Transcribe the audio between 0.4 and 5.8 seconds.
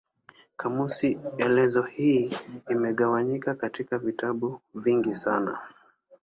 Kamusi elezo hii imegawanyika katika vitabu vingi sana.